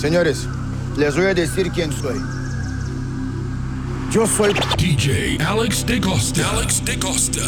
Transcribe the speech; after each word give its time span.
Señores, 0.00 0.48
les 0.96 1.14
voy 1.14 1.26
a 1.26 1.34
decir 1.34 1.70
quién 1.72 1.92
soy. 1.92 2.18
Yo 4.10 4.26
soy 4.26 4.54
DJ 4.78 5.38
Alex 5.46 5.84
de 5.84 6.00
Costa. 6.00 6.48
Alex 6.52 6.82
de 6.86 6.98
Costa. 6.98 7.42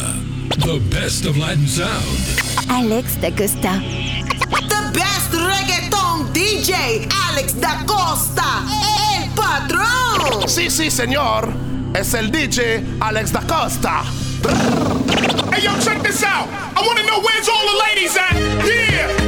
The 0.59 0.79
best 0.91 1.25
of 1.25 1.35
Latin 1.35 1.67
sound. 1.67 1.89
Alex 2.69 3.19
de 3.19 3.31
Costa. 3.31 3.81
The 4.69 4.91
best 4.93 5.33
reggaeton 5.33 6.31
DJ 6.31 7.07
Alex 7.27 7.59
da 7.59 7.83
Costa. 7.87 8.63
El 9.17 9.29
patrón. 9.31 10.47
Sí, 10.47 10.69
sí, 10.69 10.91
señor. 10.91 11.51
Es 11.95 12.13
el 12.13 12.29
DJ 12.29 12.85
Alex 12.99 13.31
da 13.31 13.41
Costa. 13.47 14.03
Hey, 15.51 15.63
yo, 15.63 15.71
check 15.81 16.03
this 16.03 16.23
out. 16.23 16.47
I 16.77 16.85
want 16.85 16.99
to 16.99 17.05
know 17.07 17.19
where's 17.19 17.49
all 17.49 17.65
the 17.65 17.79
ladies 17.89 18.15
at. 18.15 18.35
Yeah. 18.63 19.22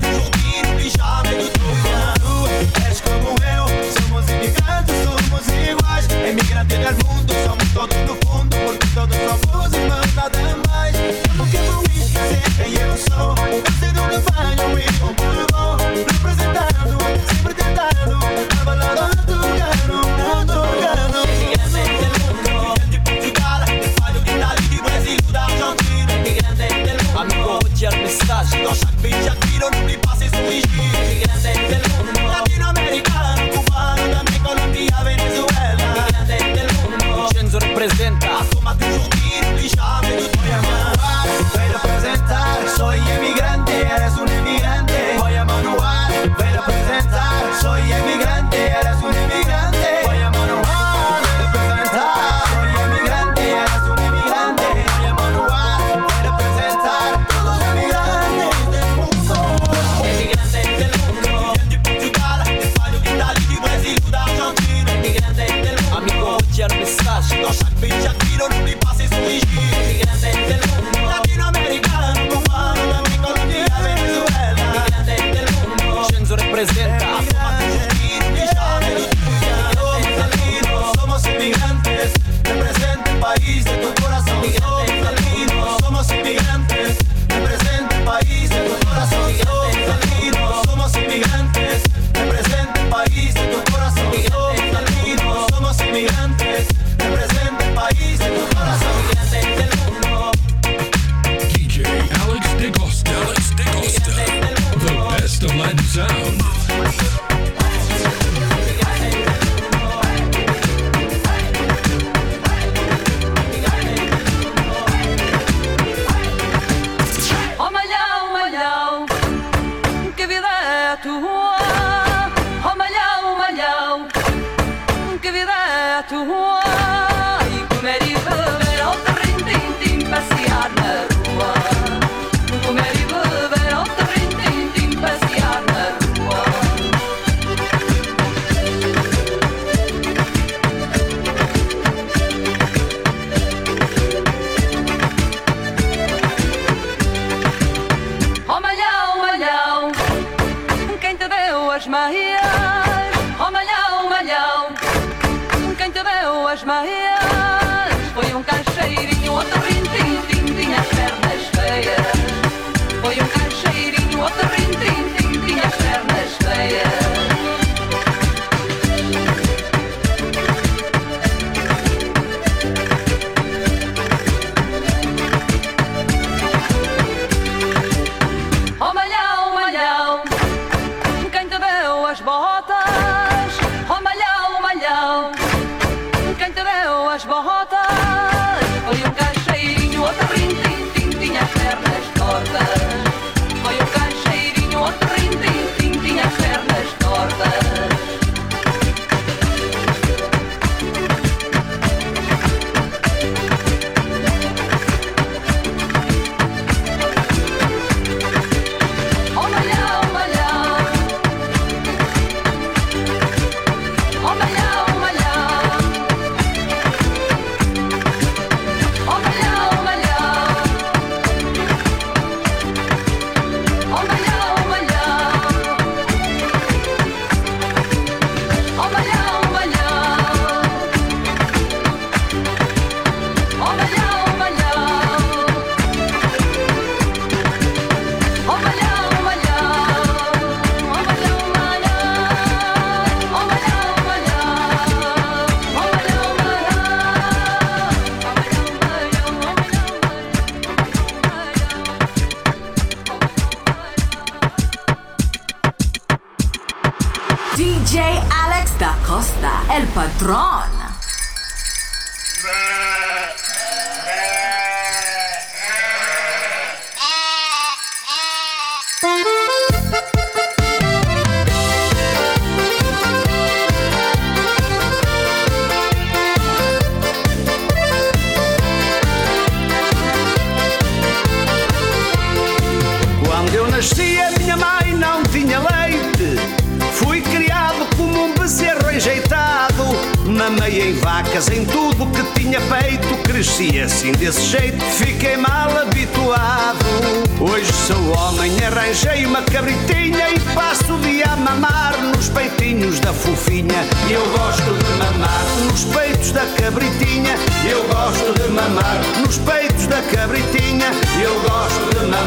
Joguinho 0.00 0.62
no 0.62 0.78
pijama 0.78 1.19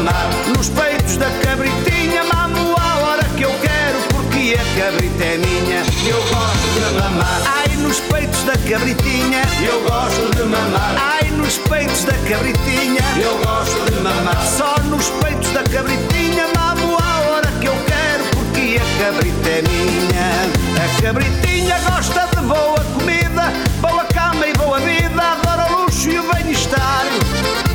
mamar 0.04 0.30
nos 0.56 0.68
peitos 0.68 1.16
da 1.16 1.30
cabritinha. 1.42 2.24
Mamo 2.24 2.76
a 2.78 2.98
hora 2.98 3.24
que 3.36 3.42
eu 3.42 3.52
quero 3.60 3.98
porque 4.10 4.54
a 4.54 4.80
cabrita 4.80 5.24
é 5.24 5.38
minha. 5.38 5.82
Eu 6.06 6.20
gosto 6.28 6.68
de 6.74 7.00
mamar. 7.00 7.42
Ai, 7.46 7.76
nos 7.78 8.00
peitos 8.00 8.42
da 8.44 8.52
cabritinha. 8.52 9.42
Eu 9.62 9.80
gosto 9.82 10.36
de 10.36 10.42
mamar. 10.42 10.94
Ai, 10.98 11.30
nos 11.30 11.56
peitos 11.56 12.04
da 12.04 12.12
cabritinha. 12.28 13.02
Eu 13.20 13.38
gosto 13.38 13.90
de 13.90 14.00
mamar. 14.00 14.46
Só 14.46 14.76
nos 14.84 15.08
peitos 15.22 15.50
da 15.52 15.62
cabritinha. 15.62 16.48
Mamo 16.56 16.98
a 16.98 17.20
hora 17.30 17.48
que 17.60 17.66
eu 17.66 17.76
quero 17.86 18.24
porque 18.36 18.78
a 18.78 19.04
cabrita 19.04 19.48
é 19.48 19.62
minha. 19.62 20.84
A 20.84 21.02
cabritinha 21.02 21.78
gosta 21.80 22.28
de 22.36 22.42
boa 22.42 22.84
comida, 22.92 23.52
boa 23.80 24.04
cama 24.04 24.46
e 24.46 24.52
boa 24.52 24.78
vida. 24.80 25.22
Adora 25.22 25.68
luxo 25.70 26.10
e 26.10 26.18
o 26.18 26.32
bem-estar. 26.32 27.06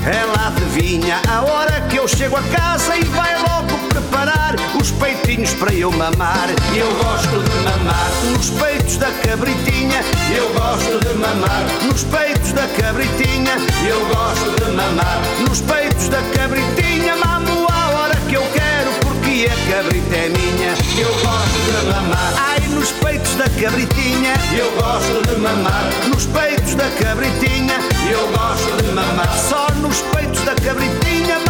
Ela 0.05 0.48
adivinha 0.48 1.21
a 1.27 1.41
hora 1.41 1.78
chego 2.15 2.37
a 2.37 2.41
casa 2.41 2.95
e 2.97 3.03
vai 3.03 3.35
logo 3.37 3.77
preparar 3.89 4.55
os 4.79 4.91
peitinhos 4.91 5.53
para 5.53 5.73
eu 5.73 5.91
mamar. 5.91 6.49
Eu 6.75 6.87
gosto 6.95 7.43
de 7.43 7.55
mamar 7.63 8.09
nos 8.31 8.49
peitos 8.49 8.97
da 8.97 9.11
cabritinha. 9.11 10.01
Eu 10.35 10.49
gosto 10.53 10.99
de 11.05 11.13
mamar 11.15 11.65
nos 11.85 12.03
peitos 12.03 12.51
da 12.53 12.67
cabritinha. 12.67 13.53
Eu 13.87 14.05
gosto 14.07 14.63
de 14.63 14.71
mamar 14.71 15.21
nos 15.47 15.61
peitos 15.61 16.09
da 16.09 16.21
cabritinha. 16.35 17.15
Mamo 17.15 17.67
a 17.69 17.89
hora 17.89 18.15
que 18.27 18.35
eu 18.35 18.43
quero 18.53 18.91
porque 19.01 19.47
a 19.51 19.73
cabrita 19.75 20.15
é 20.15 20.29
minha. 20.29 20.73
Eu 20.97 21.13
gosto 21.13 21.59
de 21.65 21.85
mamar. 21.91 22.33
Ai, 22.37 22.59
nos 22.69 22.91
peitos 22.91 23.35
da 23.35 23.49
cabritinha. 23.49 24.33
Eu 24.57 24.71
gosto 24.81 25.27
de 25.27 25.39
mamar 25.39 25.85
nos 26.07 26.25
peitos 26.25 26.75
da 26.75 26.89
cabritinha. 27.03 27.75
Eu 28.09 28.27
gosto 28.29 28.83
de 28.83 28.91
mamar 28.91 29.37
só 29.37 29.67
nos 29.75 30.01
peitos 30.13 30.41
da 30.43 30.55
cabritinha. 30.55 31.49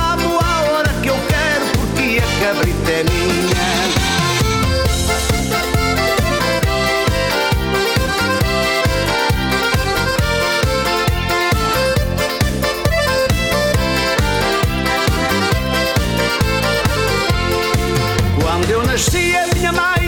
Cabrita 2.39 2.91
é 2.91 3.03
minha. 3.03 3.59
Quando 18.41 18.69
eu 18.71 18.85
nasci, 18.85 19.35
a 19.35 19.47
minha 19.53 19.71
mãe 19.73 19.98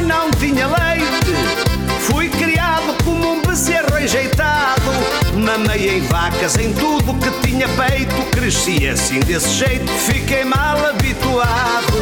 Mamei 5.61 5.97
em 5.97 6.01
vacas, 6.07 6.57
em 6.57 6.73
tudo 6.73 7.13
que 7.19 7.47
tinha 7.47 7.67
peito. 7.69 8.15
Cresci 8.31 8.87
assim 8.87 9.19
desse 9.19 9.49
jeito, 9.49 9.91
fiquei 9.91 10.43
mal 10.43 10.77
habituado. 10.87 11.93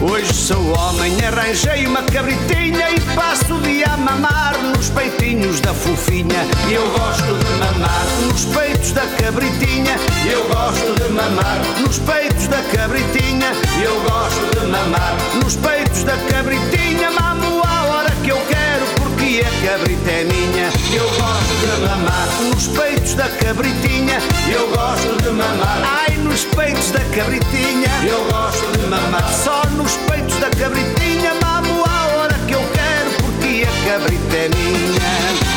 Hoje 0.00 0.34
sou 0.34 0.76
homem, 0.76 1.12
arranjei 1.24 1.86
uma 1.86 2.02
cabritinha 2.02 2.90
e 2.90 3.00
passo 3.14 3.54
o 3.54 3.60
dia 3.60 3.86
a 3.86 3.96
mamar 3.96 4.58
nos 4.58 4.90
peitinhos 4.90 5.60
da 5.60 5.72
fofinha. 5.72 6.44
Eu 6.68 6.90
gosto 6.90 7.38
de 7.38 7.50
mamar 7.60 8.04
nos 8.26 8.44
peitos 8.46 8.90
da 8.90 9.06
cabritinha. 9.22 9.96
Eu 10.28 10.48
gosto 10.48 10.94
de 11.00 11.08
mamar 11.12 11.60
nos 11.80 11.98
peitos 11.98 12.48
da 12.48 12.62
cabritinha. 12.76 13.52
Eu 13.80 14.00
gosto 14.00 14.60
de 14.60 14.66
mamar 14.66 15.14
nos 15.40 15.54
peitos 15.54 16.02
da 16.02 16.16
cabritinha. 16.16 17.12
Mamo 17.12 17.62
a 17.64 17.84
hora 17.84 18.10
que 18.24 18.30
eu 18.30 18.40
quero 18.48 18.63
porque 19.34 19.40
a 19.40 19.68
cabrita 19.68 20.10
é 20.10 20.24
minha. 20.24 20.70
Eu 20.94 21.08
gosto 21.08 21.54
de 21.60 21.80
mamar 21.80 22.28
nos 22.42 22.68
peitos 22.68 23.14
da 23.14 23.28
cabritinha. 23.28 24.18
Eu 24.48 24.68
gosto 24.68 25.22
de 25.22 25.30
mamar. 25.30 25.82
Ai, 25.82 26.16
nos 26.18 26.44
peitos 26.44 26.90
da 26.92 27.00
cabritinha. 27.00 27.88
Eu 28.08 28.24
gosto 28.26 28.78
de 28.78 28.86
mamar. 28.86 29.28
Só 29.32 29.64
nos 29.70 29.96
peitos 30.08 30.36
da 30.38 30.50
cabritinha. 30.50 31.34
Mamo 31.42 31.84
a 31.84 32.16
hora 32.16 32.34
que 32.46 32.54
eu 32.54 32.62
quero, 32.72 33.10
porque 33.22 33.66
a 33.66 33.90
cabrita 33.90 34.36
é 34.36 34.48
minha. 34.50 35.53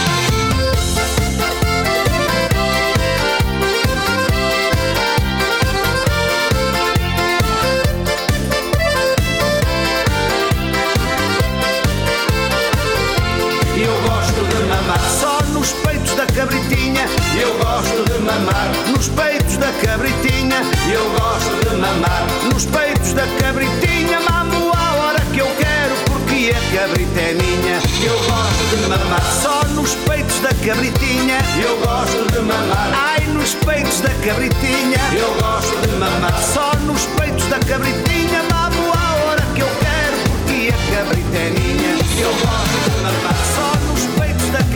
Cabritinha. 16.37 17.07
Eu 17.35 17.57
gosto 17.57 18.03
de 18.05 18.19
mamar 18.19 18.69
nos 18.91 19.07
peitos 19.09 19.57
da 19.57 19.71
cabritinha. 19.83 20.61
Eu 20.87 21.09
gosto 21.09 21.67
de 21.67 21.75
mamar 21.75 22.27
nos 22.53 22.63
peitos 22.67 23.13
da 23.13 23.25
cabritinha. 23.41 24.19
Mamo 24.19 24.71
a 24.71 24.93
hora 24.97 25.19
que 25.33 25.39
eu 25.39 25.47
quero, 25.57 25.95
porque 26.05 26.53
a 26.53 26.77
cabrita 26.77 27.19
é 27.19 27.33
minha. 27.33 27.77
Eu 28.05 28.19
gosto 28.19 28.69
de 28.69 28.87
mamar 28.87 29.23
só 29.41 29.63
nos 29.73 29.95
peitos 30.07 30.39
da 30.41 30.49
cabritinha. 30.49 31.39
Eu 31.59 31.75
gosto 31.79 32.31
de 32.31 32.39
mamar. 32.39 32.91
Ai, 32.93 33.25
nos 33.33 33.55
peitos 33.55 33.99
da 34.01 34.11
cabritinha. 34.23 34.99
Eu 35.17 35.33
gosto 35.41 35.75
de 35.87 35.95
mamar 35.95 36.37
só 36.39 36.71
nos 36.85 37.03
peitos 37.17 37.45
da 37.47 37.57
cabritinha. 37.57 38.43
Mamo 38.53 38.93
a 38.93 39.25
hora 39.25 39.41
que 39.55 39.61
eu 39.61 39.69
quero, 39.81 40.17
porque 40.29 40.69
a 40.69 40.95
cabrita 40.95 41.35
é 41.35 41.49
minha. 41.49 41.97
Eu 42.21 42.29
gosto 42.29 42.91
de 42.91 43.01
mamar 43.01 43.35
só 43.55 43.91
nos 43.91 43.96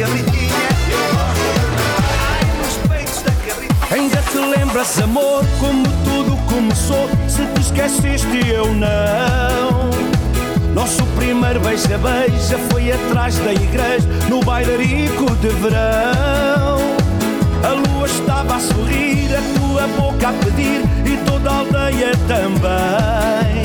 cabritinha. 0.01 0.71
Ainda 3.91 4.17
te 4.31 4.37
lembras, 4.37 4.99
amor, 4.99 5.45
como 5.59 5.83
tudo 6.03 6.35
começou? 6.47 7.07
Se 7.27 7.45
te 7.45 7.61
esqueceste, 7.61 8.49
eu 8.49 8.73
não. 8.73 9.91
Nosso 10.73 11.05
primeiro 11.17 11.59
beija-beija 11.59 12.57
foi 12.71 12.91
atrás 12.91 13.37
da 13.39 13.53
igreja, 13.53 14.07
no 14.27 14.39
bailarico 14.39 15.35
de 15.35 15.49
verão. 15.49 16.79
A 17.63 17.73
lua 17.73 18.07
estava 18.07 18.55
a 18.55 18.59
sorrir, 18.59 19.29
a 19.35 19.59
tua 19.59 19.87
boca 19.87 20.29
a 20.29 20.33
pedir 20.33 20.81
e 21.05 21.17
toda 21.25 21.51
a 21.51 21.57
aldeia 21.59 22.11
também. 22.27 23.61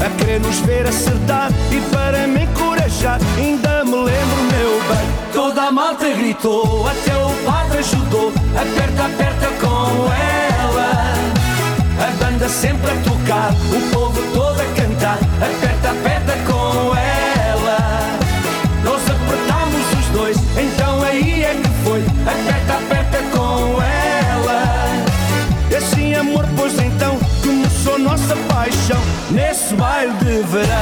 A 0.00 0.08
querer 0.16 0.40
nos 0.40 0.60
ver 0.60 0.86
acertar 0.86 1.50
e 1.70 1.80
para 1.94 2.26
me 2.26 2.44
encorajar, 2.44 3.20
ainda 3.36 3.71
me 3.92 4.04
lembro, 4.04 4.42
meu 4.50 4.80
bem. 4.88 5.32
Toda 5.34 5.64
a 5.64 5.70
malta 5.70 6.08
gritou, 6.08 6.86
até 6.88 7.14
o 7.14 7.30
padre 7.44 7.78
ajudou. 7.78 8.32
Aperta, 8.56 9.04
aperta 9.04 9.46
com 9.60 10.12
ela. 10.12 11.14
A 12.00 12.24
banda 12.24 12.48
sempre 12.48 12.90
a 12.90 12.94
tocar, 13.02 13.52
o 13.52 13.94
povo 13.94 14.22
todo 14.32 14.60
a 14.60 14.64
cantar. 14.74 15.18
Aperta, 15.36 15.90
aperta 15.90 16.32
com 16.50 16.96
ela. 16.96 17.78
Nós 18.82 19.02
apertamos 19.02 19.92
os 20.00 20.06
dois, 20.06 20.36
então 20.56 21.02
aí 21.02 21.44
é 21.44 21.54
que 21.54 21.68
foi. 21.84 22.02
Aperta, 22.26 22.74
aperta 22.74 23.18
com 23.36 23.82
ela. 23.82 24.62
E 25.70 25.76
assim, 25.76 26.14
amor, 26.14 26.46
pois 26.56 26.78
então 26.78 27.18
começou 27.42 27.98
nossa 27.98 28.34
paixão 28.48 29.00
nesse 29.30 29.74
baile 29.74 30.12
de 30.14 30.42
verão. 30.44 30.81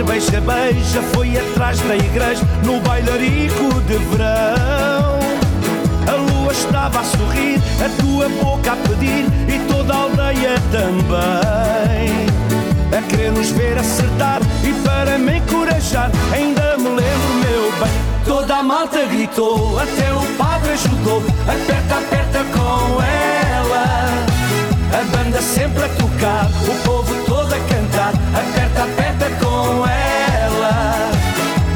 Primeiro 0.00 0.04
beija-beija 0.04 1.02
foi 1.12 1.36
atrás 1.36 1.78
da 1.80 1.96
igreja, 1.96 2.42
no 2.64 2.80
bailarico 2.80 3.80
de 3.86 3.98
verão. 3.98 5.20
A 6.06 6.14
lua 6.14 6.52
estava 6.52 7.00
a 7.00 7.04
sorrir, 7.04 7.60
a 7.84 8.02
tua 8.02 8.28
boca 8.42 8.72
a 8.72 8.76
pedir 8.76 9.26
e 9.48 9.58
toda 9.70 9.92
a 9.92 9.96
aldeia 9.98 10.54
também. 10.72 12.26
A 12.96 13.02
querer 13.08 13.32
nos 13.32 13.50
ver 13.50 13.78
acertar 13.78 14.40
e 14.64 14.72
para 14.84 15.18
me 15.18 15.38
encorajar, 15.38 16.10
ainda 16.32 16.76
me 16.78 16.88
lembro, 16.88 17.34
meu 17.44 17.72
bem. 17.72 17.90
Toda 18.24 18.56
a 18.56 18.62
malta 18.62 19.04
gritou, 19.04 19.78
até 19.78 20.12
o 20.12 20.22
padre 20.38 20.72
ajudou. 20.72 21.22
Aperta, 21.42 21.96
aperta 21.96 22.44
com 22.56 23.02
ela. 23.02 23.84
A 24.92 25.16
banda 25.16 25.40
sempre 25.42 25.84
a 25.84 25.88
tocar, 25.88 26.46
o 26.46 26.74
povo 26.84 27.14
todo 27.26 27.52
a 27.52 27.58
cantar. 27.58 28.12
Aperta, 28.34 28.84
aperta 28.84 29.09
com 29.60 29.86
ela. 29.86 31.10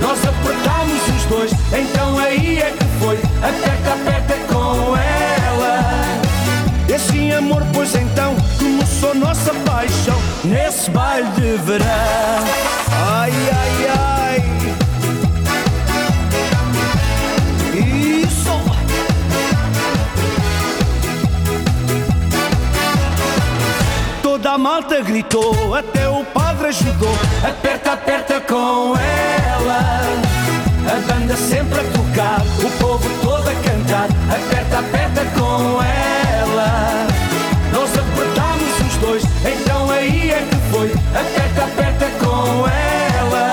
Nós 0.01 0.19
apertamos 0.25 1.03
os 1.17 1.25
dois, 1.27 1.53
então 1.73 2.19
aí 2.19 2.59
é 2.59 2.71
que 2.71 2.85
foi. 2.99 3.19
Aperta, 3.43 3.93
aperta 3.93 4.35
com 4.53 4.97
ela. 4.97 5.81
E 6.89 6.95
assim, 6.95 7.33
amor, 7.33 7.63
pois 7.73 7.95
então 7.95 8.35
começou 8.59 9.15
nossa 9.15 9.53
paixão 9.67 10.19
nesse 10.45 10.91
baile 10.91 11.29
de 11.33 11.57
verão. 11.65 11.87
Ai, 12.91 13.33
ai, 13.53 13.87
ai. 13.99 14.45
Isso. 17.75 18.51
Toda 24.23 24.53
a 24.53 24.59
malta 24.59 25.01
gritou, 25.03 25.75
até 25.75 26.09
o 26.09 26.25
padre 26.25 26.44
ajudou. 26.75 27.17
Aperta, 27.49 27.93
aperta 27.93 28.41
com 28.41 28.95
ela. 28.97 30.01
A 30.87 31.13
banda 31.13 31.37
sempre 31.37 31.81
a 31.81 31.85
tocar, 31.85 32.43
o 32.63 32.71
povo 32.79 33.09
todo 33.23 33.49
a 33.49 33.55
cantar. 33.55 34.09
Aperta, 34.29 34.79
aperta 34.81 35.25
com 35.39 35.83
ela. 35.83 37.07
Nós 37.73 37.91
apertamos 37.97 38.81
os 38.81 38.97
dois, 38.97 39.23
então 39.45 39.91
aí 39.91 40.31
é 40.33 40.43
que 40.43 40.57
foi. 40.73 40.93
Aperta, 41.15 41.65
aperta 41.65 42.07
com 42.19 42.67
ela. 42.69 43.51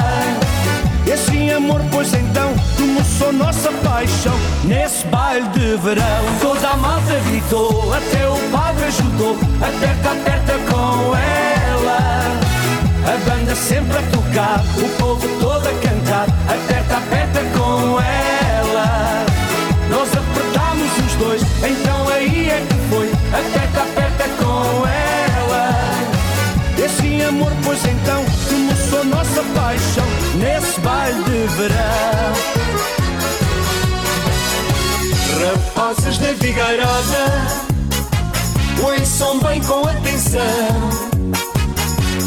E 1.06 1.12
assim, 1.12 1.52
amor, 1.52 1.82
pois 1.92 2.14
então 2.14 2.54
começou 2.76 3.32
nossa 3.32 3.72
paixão 3.84 4.38
nesse 4.64 5.06
baile 5.08 5.48
de 5.50 5.78
verão. 5.78 6.26
Toda 6.42 6.70
a 6.70 6.78
malta 6.78 7.20
gritou, 7.30 7.94
até 7.94 8.28
o 8.28 8.38
padre 8.52 8.86
ajudou. 8.86 9.38
Aperta, 9.62 10.12
aperta 10.12 10.54
com 10.70 11.16
ela. 11.16 12.41
A 13.04 13.18
banda 13.30 13.56
sempre 13.56 13.98
a 13.98 14.02
tocar, 14.04 14.64
o 14.78 14.90
povo 14.98 15.28
todo 15.40 15.68
a 15.68 15.74
cantar. 15.74 16.28
Aperta, 16.48 16.98
aperta 16.98 17.40
com 17.58 18.00
ela. 18.00 19.26
Nós 19.90 20.10
apertamos 20.14 20.92
os 21.06 21.16
dois, 21.16 21.42
então 21.64 22.08
aí 22.10 22.50
é 22.50 22.66
que 22.68 22.76
foi. 22.90 23.12
Aperta, 23.34 23.82
aperta 23.82 24.30
com 24.44 24.88
ela. 24.88 25.70
E 26.78 26.84
assim, 26.84 27.24
amor, 27.24 27.52
pois 27.64 27.84
então 27.86 28.24
começou 28.48 29.04
nossa 29.06 29.44
paixão 29.56 30.06
nesse 30.36 30.80
baile 30.82 31.24
de 31.24 31.48
verão. 31.56 32.52
Rapazes 35.42 36.20
da 36.20 36.28
Figueirada, 36.36 37.48
ouçam 38.84 39.40
bem 39.40 39.60
com 39.62 39.88
atenção. 39.88 40.91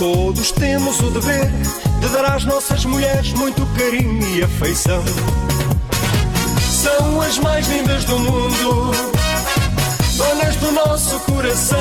Todos 0.05 0.53
temos 0.53 1.01
o 1.01 1.09
dever 1.09 1.51
de 1.99 2.09
dar 2.09 2.35
às 2.35 2.45
nossas 2.45 2.85
mulheres 2.85 3.33
muito 3.33 3.65
carinho 3.69 4.23
e 4.37 4.43
afeição. 4.43 5.03
São 6.61 7.23
as 7.23 7.39
mais 7.39 7.67
lindas 7.69 8.05
do 8.05 8.19
mundo, 8.19 8.91
donas 10.15 10.57
do 10.57 10.73
nosso 10.73 11.19
coração. 11.21 11.79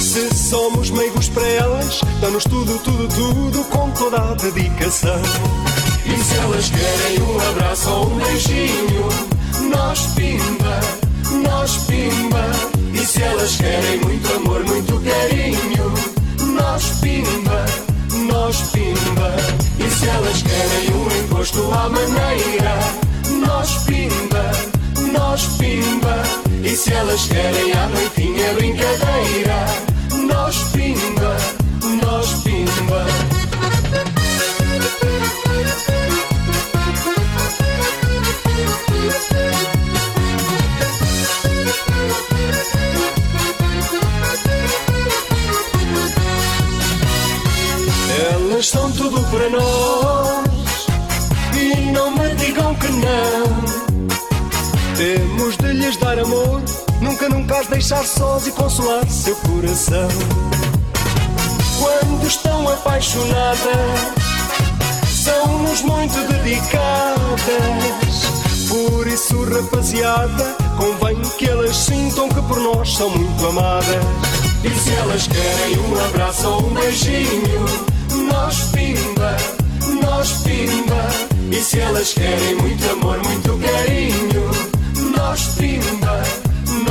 Se 0.00 0.34
somos 0.34 0.90
meigos 0.90 1.28
para 1.28 1.46
elas, 1.46 2.00
dá-nos 2.20 2.42
tudo, 2.42 2.80
tudo, 2.80 3.06
tudo 3.14 3.64
com 3.66 3.88
toda 3.92 4.16
a 4.16 4.34
dedicação. 4.34 5.22
E 6.04 6.20
se 6.20 6.34
elas 6.34 6.68
querem 6.68 7.22
um 7.22 7.48
abraço 7.48 7.90
ou 7.90 8.10
um 8.10 8.16
beijinho, 8.16 9.08
nós 9.70 10.00
pimba, 10.16 10.80
nós 11.48 11.76
pimba. 11.84 12.44
E 12.92 13.06
se 13.06 13.22
elas 13.22 13.54
querem 13.54 14.00
muito 14.00 14.34
amor, 14.34 14.64
muito 14.64 15.00
carinho, 15.00 16.09
nós 16.50 17.00
pimba, 17.00 17.64
nós 18.32 18.56
pimba. 18.72 19.36
E 19.78 19.90
se 19.90 20.08
elas 20.08 20.42
querem 20.42 20.94
um 20.94 21.24
encosto 21.24 21.72
à 21.72 21.88
maneira, 21.88 22.78
nós 23.46 23.84
pimba, 23.84 24.50
nós 25.12 25.46
pimba. 25.58 26.22
E 26.62 26.76
se 26.76 26.92
elas 26.92 27.26
querem 27.26 27.72
à 27.72 27.88
noitinha 27.88 28.54
brincadeira, 28.54 29.66
nós 30.28 30.56
pimba. 30.72 31.19
Deixar 57.80 58.04
sós 58.04 58.46
e 58.46 58.52
consolar 58.52 59.08
seu 59.08 59.34
coração. 59.36 60.08
Quando 61.78 62.26
estão 62.26 62.68
apaixonadas, 62.68 63.58
são-nos 65.08 65.80
muito 65.80 66.20
dedicadas. 66.30 67.16
Por 68.68 69.06
isso, 69.06 69.42
rapaziada, 69.44 70.56
convém 70.76 71.22
que 71.38 71.48
elas 71.48 71.74
sintam 71.74 72.28
que 72.28 72.42
por 72.42 72.60
nós 72.60 72.94
são 72.94 73.08
muito 73.08 73.46
amadas. 73.46 74.04
E 74.62 74.68
se 74.78 74.92
elas 74.96 75.26
querem 75.26 75.78
um 75.78 76.04
abraço 76.04 76.48
ou 76.48 76.66
um 76.66 76.74
beijinho, 76.74 77.64
nós 78.30 78.56
pimba, 78.72 79.36
nós 80.02 80.32
pimba. 80.42 81.08
E 81.50 81.56
se 81.62 81.80
elas 81.80 82.12
querem 82.12 82.56
muito 82.56 82.90
amor, 82.90 83.18
muito 83.24 83.58
carinho, 83.58 84.50
nós 85.16 85.54
pimba, 85.56 86.22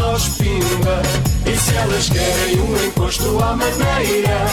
nós 0.09 0.29
pimba. 0.29 1.01
E 1.45 1.55
se 1.55 1.75
elas 1.75 2.09
querem 2.09 2.59
um 2.61 2.85
encosto 2.85 3.37
à 3.43 3.55
maneira, 3.55 4.47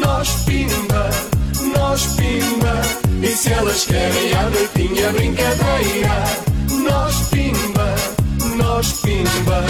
nós 0.00 0.28
pimba, 0.44 1.10
nós 1.76 2.06
pimba. 2.14 2.80
E 3.20 3.26
se 3.28 3.52
elas 3.52 3.84
querem 3.84 4.32
a 4.32 4.50
noitinha 4.50 5.12
brincadeira, 5.12 6.24
nós 6.84 7.28
pimba, 7.30 7.94
nós 8.56 8.92
pimba. 9.00 9.64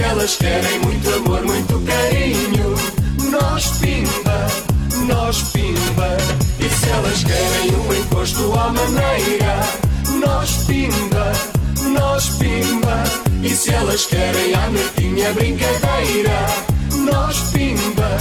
Se 0.00 0.04
elas 0.04 0.36
querem 0.36 0.78
muito 0.78 1.10
amor, 1.10 1.42
muito 1.42 1.78
carinho, 1.80 2.74
nós 3.30 3.66
pimba, 3.80 4.46
nós 5.06 5.42
pimba. 5.52 6.16
E 6.58 6.68
se 6.70 6.88
elas 6.88 7.22
querem 7.22 7.76
um 7.76 7.92
encosto 7.92 8.50
à 8.58 8.72
maneira, 8.72 9.60
nós 10.18 10.64
pimba, 10.64 11.32
nós 11.92 12.30
pimba. 12.38 13.04
E 13.42 13.50
se 13.50 13.74
elas 13.74 14.06
querem 14.06 14.54
a 14.54 14.70
noitinha 14.70 15.34
brincadeira, 15.34 16.46
nós 17.04 17.38
pimba, 17.52 18.16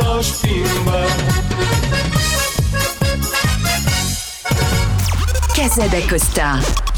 nós 0.00 0.30
pimba. 0.40 1.02
Casa 5.56 5.88
da 5.88 6.00
Costa. 6.08 6.88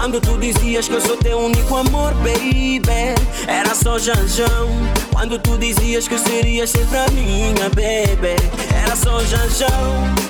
Quando 0.00 0.18
tu 0.18 0.38
dizias 0.38 0.88
que 0.88 0.94
eu 0.94 1.00
sou 1.02 1.14
teu 1.18 1.38
único 1.38 1.76
amor, 1.76 2.14
baby 2.14 3.14
Era 3.46 3.74
só 3.74 3.98
janjão. 3.98 4.70
Quando 5.12 5.38
tu 5.38 5.58
dizias 5.58 6.08
que 6.08 6.18
serias 6.18 6.70
sempre 6.70 6.96
a 6.96 7.06
minha, 7.10 7.68
baby 7.68 8.34
Era 8.74 8.96
só 8.96 9.20
janjão. 9.20 9.68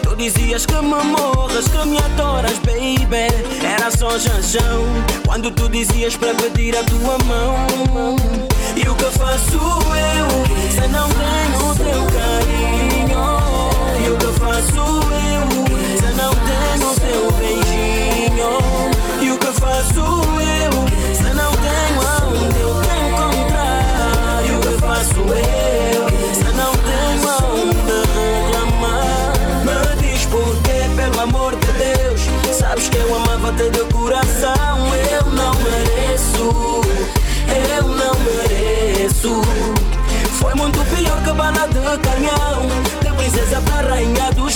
Tu 0.02 0.16
dizias 0.16 0.66
que 0.66 0.74
me 0.74 1.04
morras, 1.04 1.68
que 1.68 1.86
me 1.86 1.98
adoras, 1.98 2.58
baby 2.58 3.28
Era 3.64 3.92
só 3.92 4.18
janjão. 4.18 4.86
Quando 5.24 5.52
tu 5.52 5.68
dizias 5.68 6.16
para 6.16 6.34
pedir 6.34 6.76
a 6.76 6.82
tua 6.82 7.16
mão 7.26 8.16
E 8.76 8.88
o 8.88 8.94
que 8.96 9.04
faço 9.04 9.54
eu 9.54 10.82
Se 10.82 10.88
não 10.88 11.08
tenho 11.10 11.74
teu 11.76 12.06
carinho? 12.18 13.20
E 14.04 14.10
o 14.10 14.16
que 14.16 14.40
faço 14.40 14.80
eu 15.30 15.46
Se 15.96 16.16
não 16.16 16.30
tenho 16.34 16.94
teu 16.96 17.32
beijinho 17.38 17.59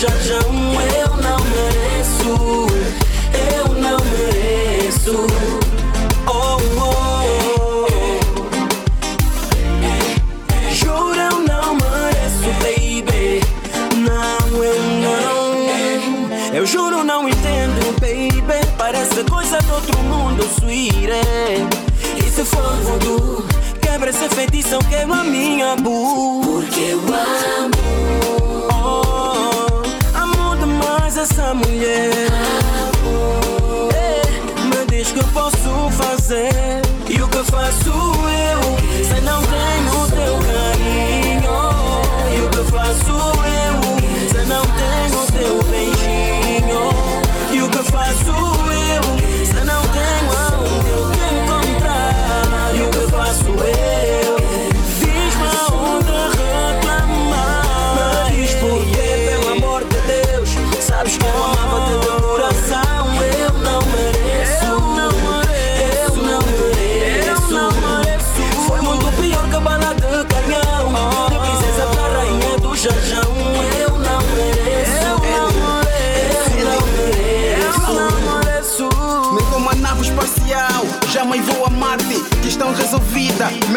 jarjão 0.04 0.52
Eu 0.96 1.16
não 1.16 1.38
mereço 1.44 2.63
outro 19.84 20.02
mundo, 20.04 20.42
sweetie 20.58 21.08
E 22.16 22.22
se 22.30 22.44
for 22.44 22.62
voodoo 22.82 23.44
Quebra 23.80 24.10
esse 24.10 24.28
feitiço, 24.30 24.74
eu 24.74 24.78
quebro 24.80 25.14
a 25.14 25.24
minha 25.24 25.76
bu 25.76 26.40
Porque 26.44 26.80
eu 26.80 27.00
amo. 27.00 27.74
Oh, 28.72 29.82
Amo 30.18 30.56
demais 30.56 31.16
essa 31.16 31.54
mulher. 31.54 32.10
Eh, 33.94 34.22
Me 34.64 34.86
diz 34.86 35.12
que 35.12 35.20
eu 35.20 35.26
posso 35.28 35.90
fazer 35.92 36.83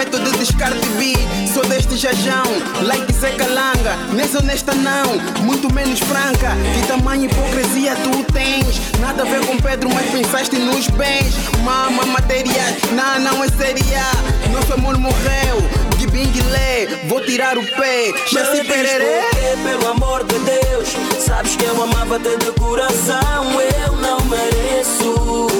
método 0.07 0.31
de 0.31 0.37
descarte 0.37 0.87
beat. 0.97 1.17
Sou 1.53 1.65
deste 1.65 1.97
jajão, 1.97 2.43
like 2.81 3.11
Zé 3.13 3.31
Calanga. 3.31 3.95
Nem 4.13 4.27
sou 4.27 4.41
honesta 4.41 4.73
não, 4.73 5.17
muito 5.43 5.73
menos 5.73 5.99
franca. 5.99 6.51
Que 6.73 6.87
tamanho 6.87 7.25
hipocrisia 7.25 7.95
tu 7.95 8.23
tens? 8.31 8.79
Nada 8.99 9.23
a 9.23 9.25
ver 9.25 9.45
com 9.45 9.57
Pedro, 9.57 9.89
mas 9.93 10.09
pensaste 10.09 10.57
nos 10.57 10.87
bens. 10.89 11.35
Mama, 11.63 12.05
materiais, 12.05 12.77
não, 12.93 13.19
não 13.19 13.43
é 13.43 13.47
seria. 13.49 14.03
Nosso 14.51 14.73
amor 14.73 14.97
morreu, 14.97 15.57
de 15.97 16.07
binguilé. 16.07 16.87
Vou 17.07 17.21
tirar 17.21 17.57
o 17.57 17.63
pé, 17.63 18.13
já 18.31 18.45
se 18.45 18.63
pererê. 18.63 19.23
pelo 19.63 19.91
amor 19.91 20.23
de 20.25 20.37
Deus 20.39 20.95
Sabes 21.19 21.55
que 21.55 21.65
eu 21.65 21.81
amava-te 21.81 22.37
de 22.37 22.51
coração 22.59 23.45
Eu 23.85 23.95
não 23.97 24.19
mereço 24.25 25.57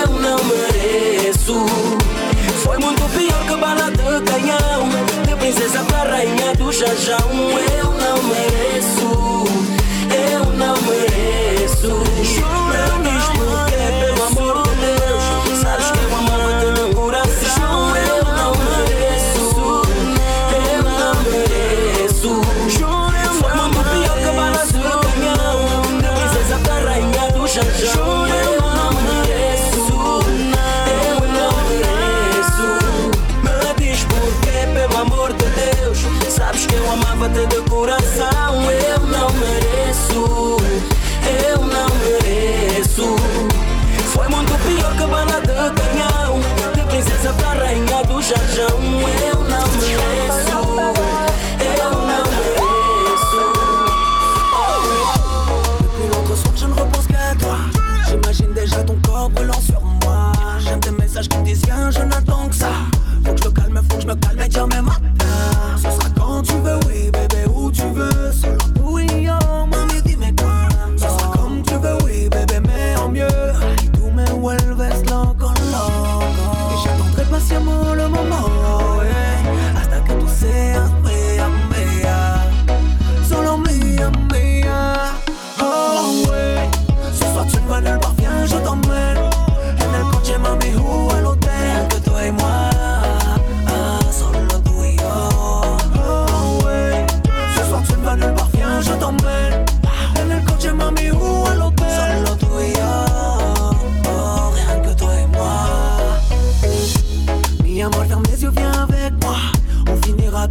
Eu 0.00 0.08
não 0.20 0.38
mereço. 0.44 1.66
Foi 2.62 2.78
muito 2.78 3.02
pior 3.16 3.46
que 3.46 3.56
bala 3.56 3.90
de 3.90 4.30
canhão. 4.30 4.88
De 5.26 5.36
princesa 5.36 5.84
pra 5.84 6.04
rainha 6.04 6.54
do 6.54 6.72
jajão 6.72 7.55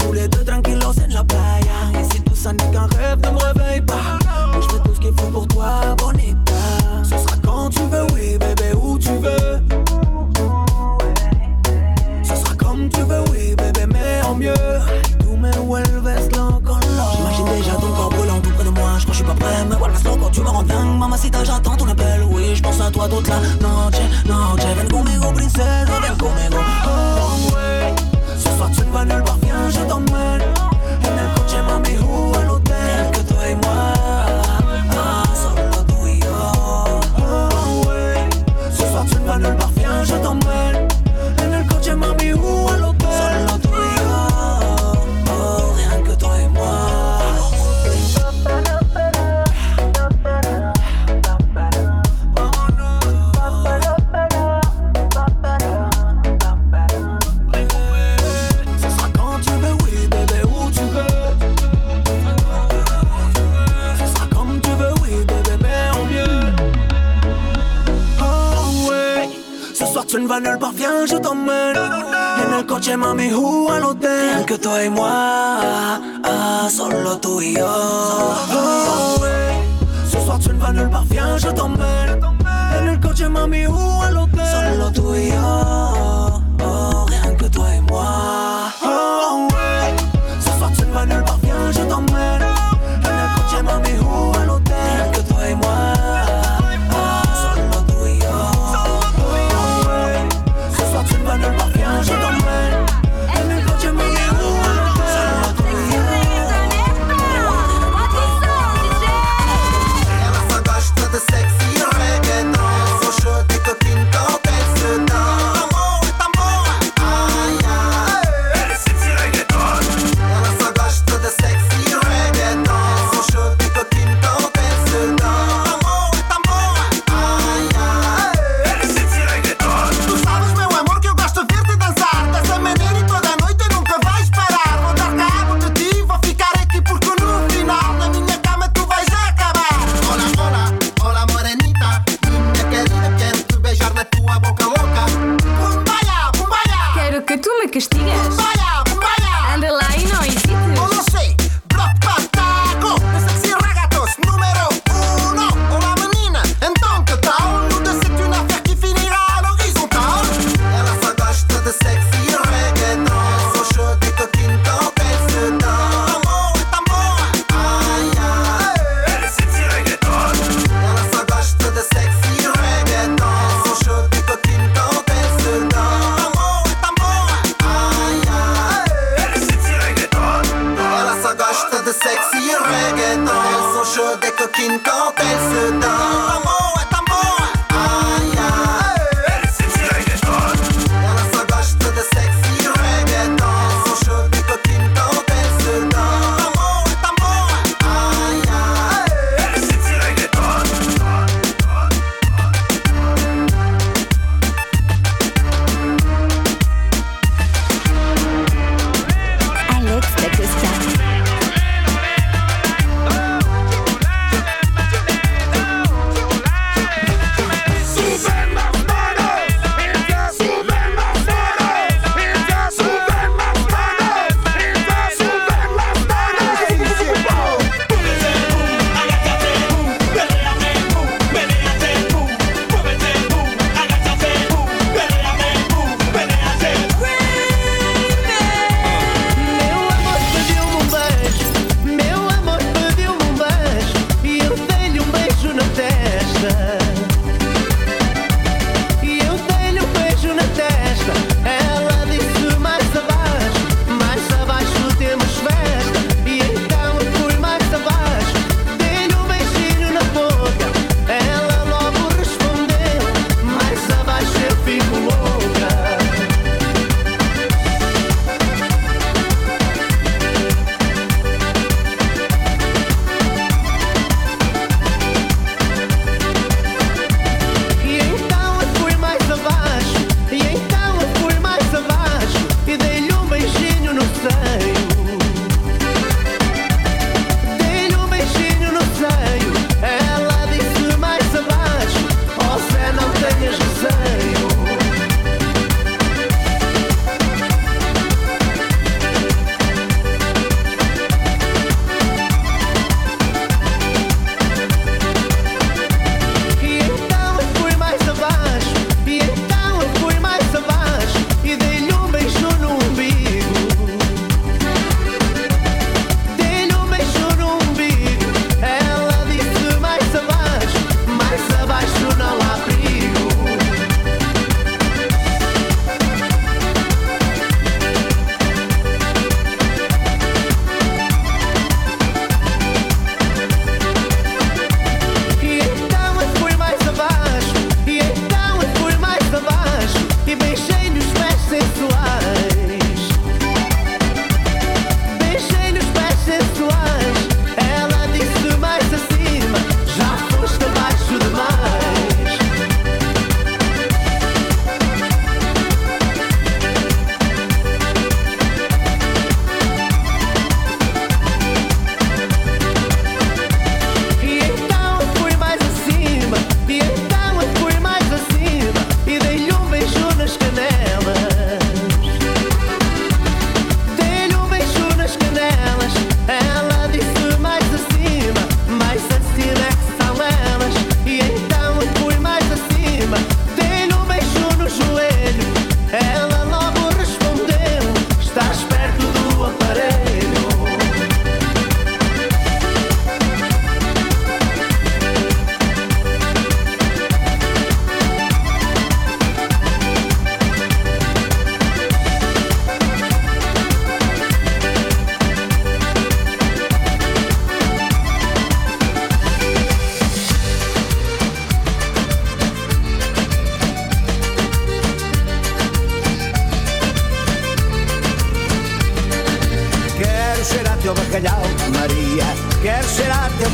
tous 0.06 0.14
les 0.14 0.28
deux 0.28 0.45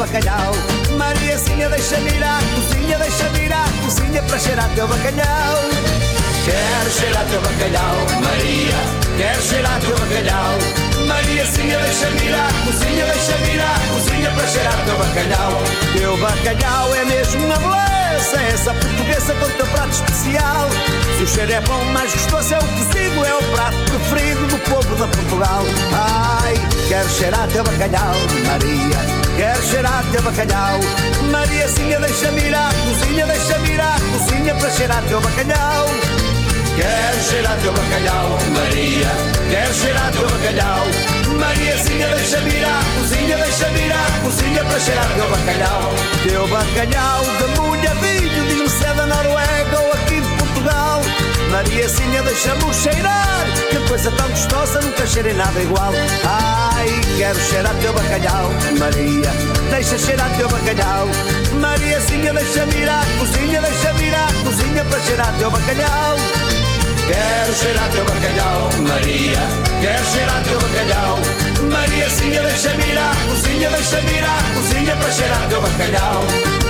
bacalhau. 0.02 0.54
Mariazinha, 0.98 1.70
deixa-me 1.70 2.10
ir 2.10 2.24
à 2.24 2.40
cozinha, 2.56 2.98
deixa-me 2.98 3.46
ir 3.46 3.54
à 3.54 3.66
cozinha 3.84 4.24
para 4.24 4.40
cheirar 4.40 4.70
teu 4.76 4.88
bacalhau. 4.88 5.58
Quero 6.46 6.92
cheirar 6.92 7.26
teu 7.26 7.42
bacalhau, 7.42 7.96
Maria. 8.22 8.80
Quero 9.18 9.42
cheirar 9.42 9.80
teu 9.80 9.98
bacalhau. 9.98 10.58
Mariazinha, 11.08 11.78
deixa-me 11.80 12.26
ir 12.26 12.34
à 12.34 12.48
cozinha, 12.66 13.06
deixa-me 13.06 13.54
ir 13.54 13.62
à 13.62 13.74
cozinha 13.94 14.32
para 14.32 14.48
cheirar 14.48 14.86
teu 14.86 14.98
bacalhau. 14.98 15.64
Teu 15.98 16.18
bacalhau 16.18 16.96
é 16.96 17.06
mesmo 17.06 17.46
uma 17.46 18.01
beleza, 18.12 18.42
essa 18.54 18.74
portuguesa 18.74 19.34
com 19.36 19.50
teu 19.52 19.66
prato 19.68 19.92
especial. 19.92 20.70
Se 21.18 21.24
o 21.24 21.28
cheiro 21.28 21.52
é 21.52 21.62
bom, 21.62 21.84
mais 21.86 22.12
gostoso 22.14 22.54
é 22.54 22.58
o 22.58 22.62
cozido, 22.62 23.26
é 23.26 23.36
o 23.36 23.44
prato 23.52 23.78
preferido 23.86 24.48
do 24.48 24.60
povo 24.60 24.96
de 24.96 25.18
Portugal. 25.18 25.64
Ai, 25.94 26.54
quero 26.88 27.10
cheirar 27.10 27.48
teu 27.48 27.64
bacalhau, 27.64 28.16
Maria. 28.46 29.22
Quero 29.38 29.64
cheirar 29.64 30.04
teu 30.12 30.22
bacalhau. 30.22 30.80
Mariazinha, 31.32 32.00
deixa-me 32.00 32.42
ir 32.42 32.56
à 32.56 32.70
cozinha, 32.84 33.26
deixa-me 33.26 33.70
ir 33.72 33.80
à 33.80 33.96
cozinha 34.12 34.56
para 34.56 34.72
cheirar 34.72 35.04
teu 35.04 35.22
bacalhau. 35.22 35.86
Quero 36.76 37.24
cheirar 37.30 37.58
teu 37.62 37.72
bacalhau, 37.74 38.38
Maria. 38.54 39.12
Quero 39.50 39.74
cheirar 39.74 40.12
teu 40.12 40.30
bacalhau. 40.30 40.86
Mariazinha, 41.42 42.08
deixa-me 42.10 42.52
ir 42.52 42.64
à 42.64 42.80
cozinha, 43.00 43.38
deixa-me 43.38 43.80
ir 43.80 43.92
à 43.92 44.22
cozinha 44.24 44.64
para 44.64 44.80
cheirar 44.80 45.08
teu 45.16 45.28
bacalhau. 45.28 45.94
Teu 46.24 46.48
bacalhau 46.48 47.24
de 47.40 47.60
molhadinho, 47.60 48.46
diz-me 48.48 48.70
se 48.70 48.86
é 48.86 48.94
da 48.94 49.08
Noruega 49.08 49.80
ou 49.80 49.92
aqui 49.94 50.22
de 50.22 50.28
Portugal. 50.38 51.02
Mariazinha, 51.50 52.22
deixa-me 52.22 52.74
cheirar, 52.76 53.46
que 53.72 53.80
coisa 53.88 54.12
tão 54.12 54.30
gostosa, 54.30 54.82
nunca 54.82 55.08
cheirei 55.08 55.34
nada 55.34 55.60
igual. 55.60 55.92
Ai, 56.24 57.02
quero 57.18 57.40
cheirar 57.40 57.74
teu 57.82 57.92
bacalhau, 57.92 58.52
Maria. 58.78 59.32
Deixa 59.72 59.98
cheirar 59.98 60.30
teu 60.38 60.48
bacalhau. 60.48 61.08
Mariazinha, 61.60 62.34
deixa-me 62.34 62.76
ir 62.76 62.88
à 62.90 63.02
cozinha, 63.18 63.62
deixa-me 63.62 64.04
ir 64.06 64.14
à 64.14 64.28
cozinha 64.44 64.86
para 64.86 65.00
cheirar 65.00 65.34
teu 65.40 65.50
bacalhau. 65.50 66.18
Quero 67.08 67.54
cheirar 67.56 67.90
teu 67.90 68.06
bacalhau, 68.06 68.70
Maria. 68.88 69.71
Quero 69.82 70.06
cheirar 70.06 70.44
teu 70.44 70.60
bacalhau. 70.60 71.20
Mariazinha, 71.72 72.44
deixa-me 72.44 72.84
ir 72.84 72.98
à 73.00 73.16
cozinha, 73.28 73.70
deixa-me 73.72 74.12
ir 74.12 74.24
à 74.24 74.54
cozinha 74.54 74.96
para 74.96 75.12
cheirar 75.12 75.48
teu 75.50 75.60
bacalhau. 75.60 76.61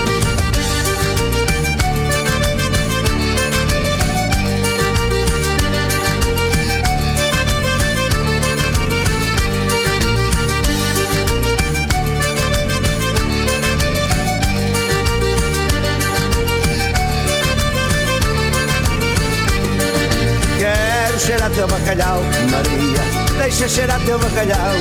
Cheirar 21.21 21.51
teu 21.51 21.67
bacalhau, 21.67 22.21
Maria. 22.49 23.03
Deixa 23.37 23.67
cheirar 23.67 23.99
teu 24.01 24.17
bacalhau. 24.17 24.73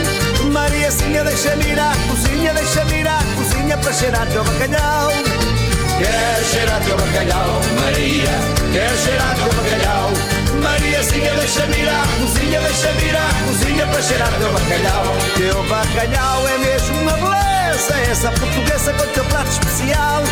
Mariazinha, 0.50 1.22
deixa-me 1.22 1.64
ir 1.64 1.78
à 1.78 1.92
cozinha, 2.08 2.54
deixa-me 2.54 3.00
ir 3.00 3.06
à 3.06 3.18
cozinha 3.36 3.76
para 3.76 3.92
cheirar 3.92 4.26
teu 4.28 4.42
bacalhau. 4.42 5.10
Quero 5.98 6.44
cheirar 6.50 6.80
teu 6.80 6.96
bacalhau, 6.96 7.60
Maria. 7.80 8.34
Quero 8.72 8.96
cheirar 9.04 9.34
teu 9.36 9.52
bacalhau. 9.52 10.10
Mariazinha, 10.62 11.34
deixa-me 11.34 11.76
ir 11.76 11.88
à 11.88 12.02
cozinha, 12.18 12.60
deixa-me 12.60 13.04
ir 13.04 13.16
à 13.16 13.28
cozinha 13.46 13.86
para 13.86 14.02
cheirar 14.02 14.32
teu 14.38 14.52
bacalhau. 14.52 15.04
Teu 15.36 15.62
bacalhau 15.64 16.48
é 16.48 16.58
mesmo 16.58 17.00
uma 17.02 17.12
beleza, 17.12 17.49
essa 17.70 18.32
portuguesa 18.32 18.92
com 18.94 19.06
teu 19.12 19.24
prato 19.26 19.50
especial. 19.50 20.22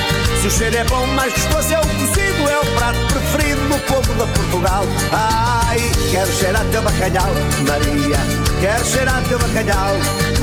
Se 0.40 0.48
o 0.48 0.50
cheiro 0.50 0.76
é 0.76 0.84
bom, 0.84 1.06
mais 1.06 1.32
gostoso 1.32 1.72
é 1.72 1.78
o 1.78 1.82
cozido, 1.82 2.50
é 2.50 2.58
o 2.58 2.64
prato 2.74 2.98
preferido 3.12 3.60
do 3.68 3.78
povo 3.86 4.12
de 4.12 4.32
Portugal. 4.32 4.84
Ai, 5.12 5.78
quero 6.10 6.32
cheirar 6.32 6.64
teu 6.72 6.82
bacalhau, 6.82 7.30
Maria. 7.66 8.18
Quero 8.60 8.84
cheirar 8.84 9.22
teu 9.28 9.38
bacalhau. 9.38 9.96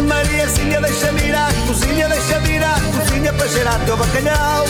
Mariazinha, 0.07 0.79
deixa-me 0.79 1.21
ir 1.21 1.35
à 1.35 1.49
cozinha, 1.67 2.07
deixa-me 2.07 2.49
ir 2.49 2.63
à 2.63 2.75
cozinha 2.97 3.33
para 3.33 3.47
cheirar 3.49 3.79
teu 3.85 3.97
bacalhau. 3.97 4.65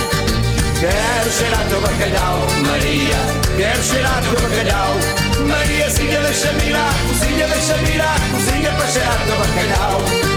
Quero 0.80 1.32
cheirar 1.32 1.64
teu 1.70 1.82
bacalhau, 1.82 2.40
Maria. 2.66 3.18
Quero 3.56 3.84
cheirar 3.84 4.22
teu 4.24 4.42
bacalhau. 4.42 4.96
Mariazinha, 5.48 6.20
deixa-me 6.22 6.70
ir 6.70 6.76
à 6.76 6.90
cozinha, 7.08 7.48
deixa-me 7.48 7.96
ir 7.96 8.02
à 8.02 8.16
cozinha 8.32 8.72
para 8.72 8.88
cheirar 8.88 9.20
teu 9.26 9.36
bacalhau. 9.38 10.35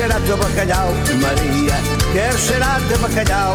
Cheirar 0.00 0.20
teu 0.22 0.36
bacalhau, 0.38 0.94
Maria. 1.20 1.76
Quero 2.14 2.38
cheirar 2.38 2.80
teu 2.88 2.98
bacalhau. 3.00 3.54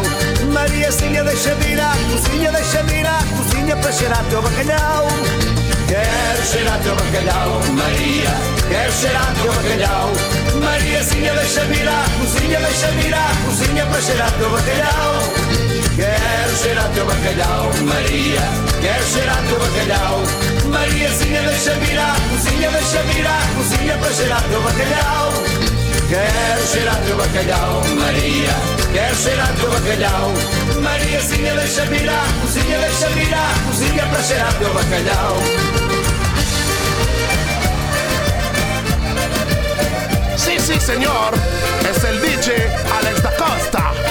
Mariazinha, 0.52 1.24
deixa-me 1.24 1.72
ir 1.72 1.80
à 1.80 1.90
cozinha, 2.08 2.52
deixa-me 2.52 3.00
ir 3.00 3.06
à 3.06 3.18
cozinha 3.36 3.76
para 3.76 3.92
cheirar 3.92 4.24
teu 4.30 4.40
bacalhau. 4.40 5.08
Quero 5.88 6.46
cheirar 6.46 6.78
teu 6.84 6.94
bacalhau, 6.94 7.60
Maria. 7.74 8.30
Quero 8.68 8.92
cheirar 8.92 9.34
teu 9.42 9.52
bacalhau. 9.52 10.12
Mariazinha, 10.62 11.34
deixa-me 11.34 11.76
ir 11.78 11.88
à 11.88 12.04
cozinha, 12.20 12.60
deixa-me 12.60 13.06
ir 13.08 13.14
à 13.14 13.26
cozinha 13.44 13.86
para 13.86 14.00
cheirar 14.02 14.30
teu 14.38 14.50
bacalhau. 14.50 15.14
Quero 15.96 16.56
cheirar 16.62 16.88
teu 16.94 17.06
bacalhau, 17.06 17.70
Maria. 17.82 18.44
Quero 18.80 19.06
cheirar 19.12 19.42
teu 19.48 19.58
bacalhau. 19.58 20.22
Mariazinha, 20.70 21.42
deixa-me 21.42 21.90
ir 21.90 21.98
à 21.98 22.14
cozinha, 22.30 22.70
deixa-me 22.70 23.18
ir 23.18 23.26
à 23.26 23.38
cozinha 23.56 23.98
para 23.98 24.12
cheirar 24.12 24.42
teu 24.44 24.62
bacalhau. 24.62 25.25
Quero 26.08 26.66
cheirar 26.68 26.96
teu 27.04 27.16
bacalhau, 27.16 27.82
Maria. 27.96 28.54
Quero 28.92 29.16
cheirar 29.16 29.52
teu 29.56 29.68
bacalhau. 29.68 30.32
Mariazinha, 30.80 31.54
deixa-me 31.56 31.98
ir 31.98 32.08
à 32.08 32.22
cozinha, 32.40 32.78
deixa-me 32.78 33.22
ir 33.22 33.34
à 33.34 33.66
cozinha 33.66 34.06
para 34.06 34.22
cheirar 34.22 34.54
teu 34.54 34.72
bacalhau. 34.72 35.36
Sí, 40.36 40.60
sí, 40.60 40.80
señor. 40.80 41.34
Es 41.90 42.04
el 42.04 42.20
DJ 42.20 42.70
Alex 42.98 43.22
da 43.22 43.30
Costa. 43.32 44.05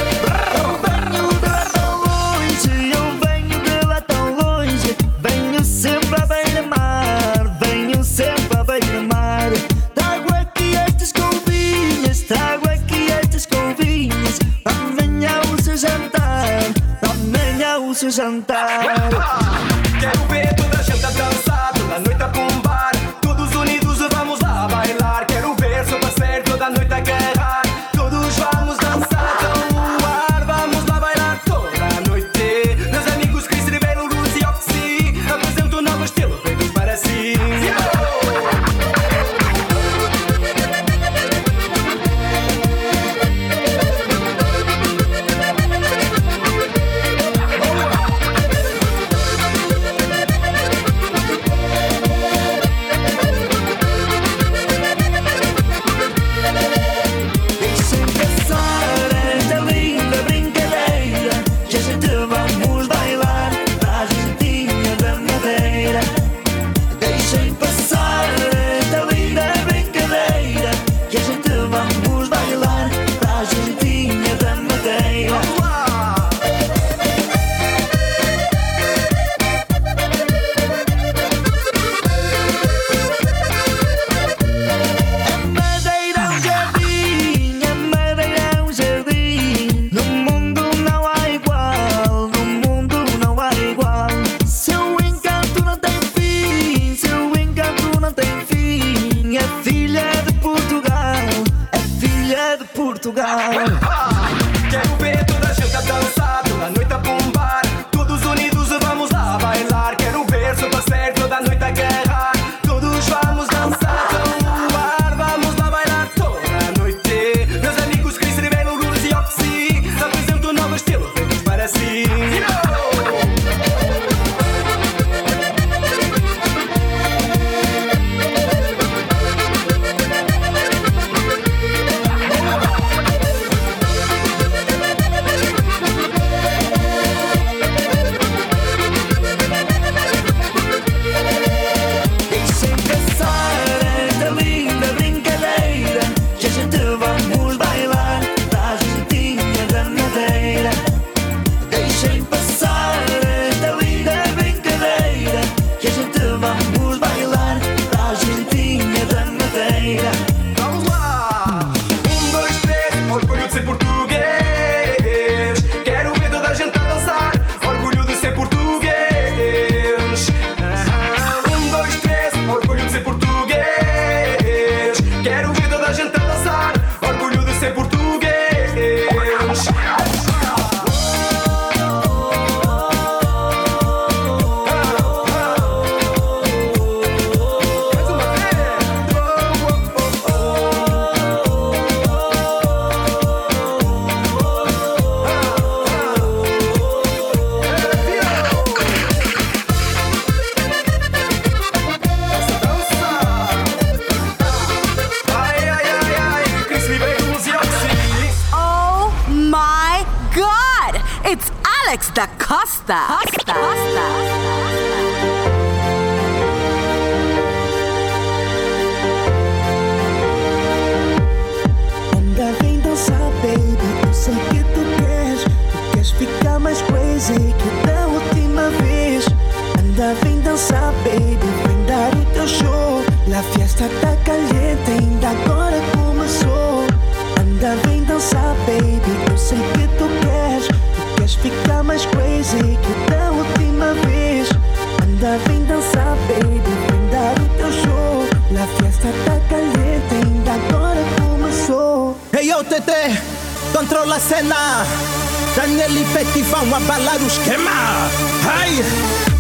vão 256.56 256.76
abalar 256.76 257.18
o 257.22 257.28
esquema. 257.28 258.10
Ai! 258.48 258.84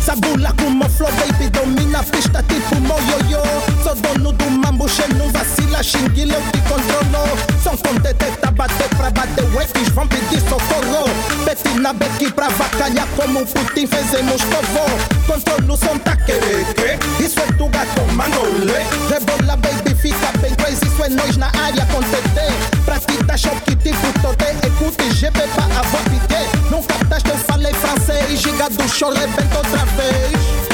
Sabula 0.04 0.54
como 0.62 0.88
flow, 0.90 1.10
baby, 1.14 1.50
domina 1.50 2.00
a 2.00 2.04
pista 2.04 2.44
tipo 2.44 2.76
moioiô. 2.82 3.42
Sou 3.82 3.96
dono 3.96 4.32
do 4.34 4.52
mambo, 4.52 4.88
cheio, 4.88 5.16
não 5.16 5.30
vacila, 5.32 5.82
xinguile, 5.82 6.34
eu 6.34 6.42
te 6.52 6.60
controlo. 6.70 7.38
São 7.64 7.78
com 7.78 7.96
deteta, 7.96 8.52
bater 8.52 8.90
pra 8.90 9.10
bater, 9.10 9.44
o 9.44 9.94
vão 9.94 10.08
pedir 10.08 10.42
socorro. 10.42 11.10
Betina, 11.46 11.94
beque 11.94 12.32
pra 12.32 12.50
vacalhar, 12.50 13.08
como 13.16 13.46
Putin 13.46 13.88
fez 13.88 14.14
em 14.14 14.38
favor. 14.38 14.92
Controlo, 15.26 15.78
som 15.78 15.98
tá 16.00 16.16
que, 16.18 16.34
isso 17.24 17.40
é 17.40 17.52
tu 17.54 17.68
gato 17.70 18.02
manolê. 18.14 18.84
Rebola, 19.10 19.56
baby, 19.58 19.96
fica 19.96 20.32
bem 20.40 20.54
crazy, 20.56 20.86
isso 20.86 21.04
é 21.04 21.10
nós 21.10 21.38
na 21.38 21.48
área 21.48 21.86
com 21.88 22.02
TT. 22.02 22.84
Pra 22.84 23.00
ti 23.00 23.18
tá 23.26 23.38
choque 23.38 23.76
tipo 23.78 24.20
todê, 24.22 24.52
escute, 24.68 25.12
GP 25.16 25.40
pra 25.56 25.80
avó 25.80 25.98
piquet. 26.10 26.65
Znów 26.76 26.88
też 27.10 27.24
te 27.24 27.38
fale 27.38 27.72
francês 27.74 28.44
Giga 28.44 28.70
do 28.70 28.88
show, 28.88 29.14
rebenta 29.14 29.58
outra 29.58 29.86
vez. 29.86 30.65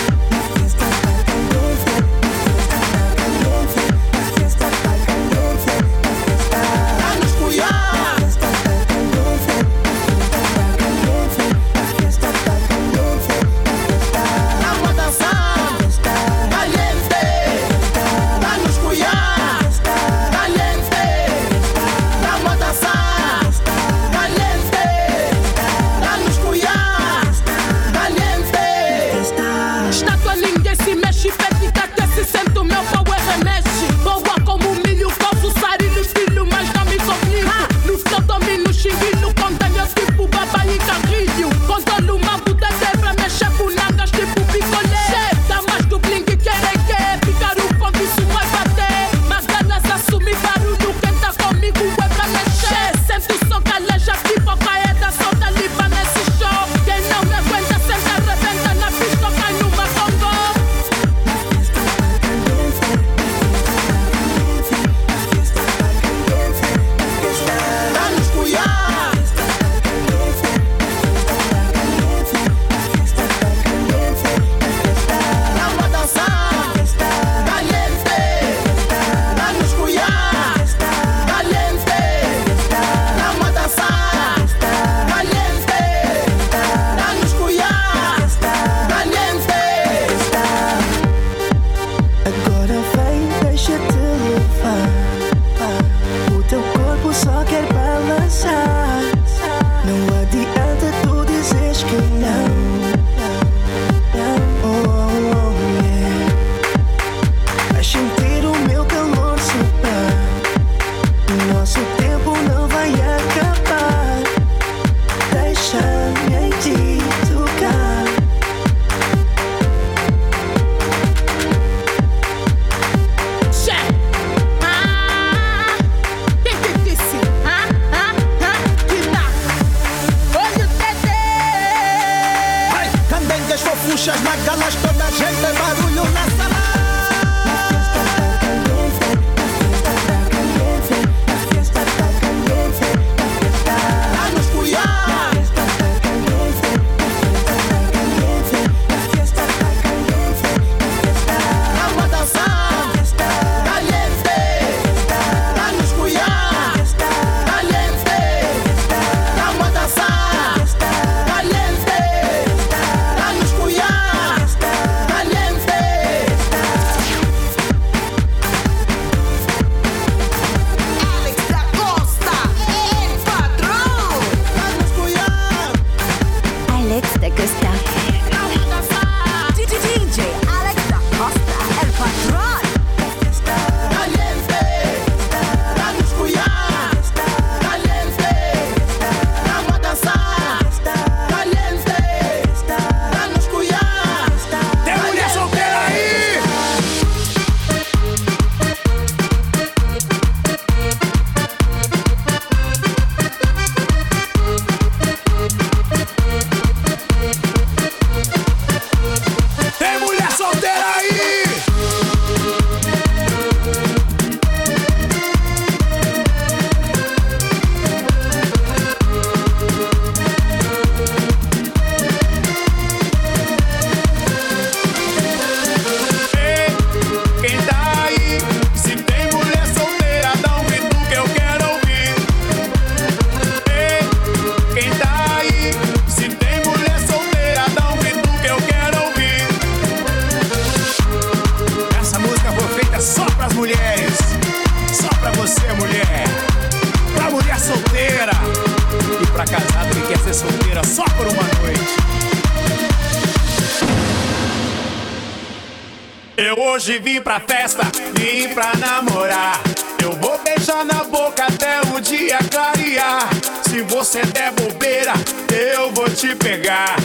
pegar. 266.41 267.00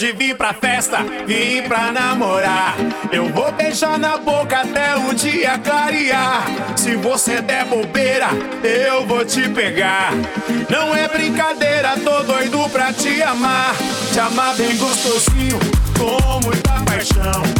hoje 0.00 0.12
vim 0.12 0.34
pra 0.34 0.54
festa, 0.54 1.04
vim 1.26 1.60
pra 1.68 1.92
namorar. 1.92 2.74
Eu 3.12 3.28
vou 3.28 3.52
beijar 3.52 3.98
na 3.98 4.16
boca 4.16 4.60
até 4.60 4.96
o 4.96 5.14
dia 5.14 5.58
clarear. 5.58 6.42
Se 6.74 6.96
você 6.96 7.42
der 7.42 7.66
bobeira, 7.66 8.28
eu 8.64 9.06
vou 9.06 9.26
te 9.26 9.46
pegar. 9.50 10.12
Não 10.70 10.96
é 10.96 11.06
brincadeira, 11.06 11.98
tô 12.02 12.22
doido 12.22 12.66
pra 12.70 12.94
te 12.94 13.22
amar. 13.22 13.76
Te 14.10 14.20
amar 14.20 14.56
bem 14.56 14.74
gostosinho, 14.78 15.60
com 15.98 16.46
muita 16.46 16.72
paixão. 16.86 17.59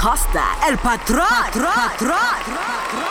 Costa, 0.00 0.44
el 0.68 0.76
patrón. 0.78 1.26
patrón. 1.26 2.12
Oh, 2.12 3.05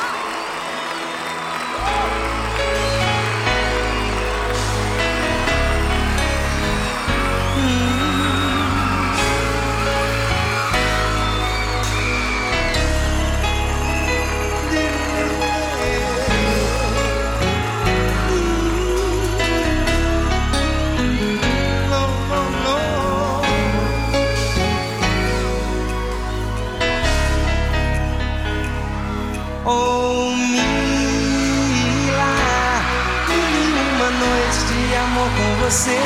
você. 35.65 35.97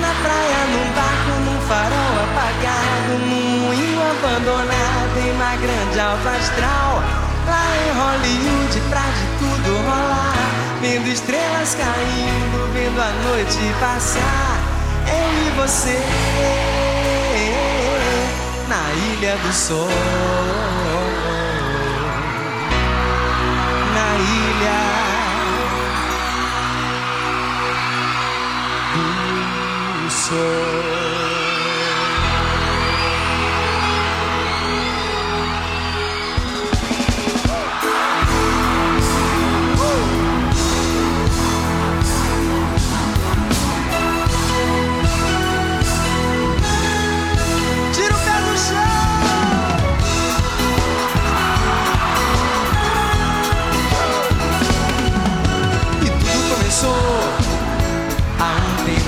Na 0.00 0.12
praia, 0.22 0.60
num 0.72 0.92
barco, 0.96 1.32
num 1.44 1.60
farol 1.68 2.14
apagado, 2.24 3.18
num 3.28 3.66
moinho 3.66 4.00
abandonado 4.00 5.18
em 5.18 5.30
uma 5.32 5.56
grande 5.56 6.00
alta 6.00 6.30
astral. 6.30 7.02
Lá 7.46 7.68
em 7.76 7.90
Hollywood, 8.00 8.80
pra 8.88 9.00
de 9.00 9.26
tudo 9.38 9.76
rolar. 9.84 10.32
Vendo 10.80 11.06
estrelas 11.08 11.74
caindo, 11.74 12.72
vendo 12.72 13.00
a 13.00 13.10
noite 13.28 13.58
passar. 13.78 14.58
Eu 15.06 15.46
e 15.46 15.50
você 15.60 16.00
na 18.68 18.92
ilha 18.94 19.36
do 19.36 19.52
sol. 19.52 19.88
na 23.94 24.18
ilha 24.18 24.91
do 30.32 31.01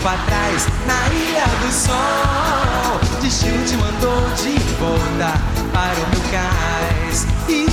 tempo 0.05 0.09
atrás 0.09 0.67
na 0.87 1.09
Ilha 1.15 1.47
do 1.63 1.73
Sol. 1.73 3.01
Destino 3.23 3.65
te 3.65 3.77
mandou 3.77 4.21
de 4.37 4.59
volta 4.79 5.33
para 5.73 5.95
o 5.95 6.07
meu 6.11 6.21
cais. 6.31 7.27
E 7.49 7.67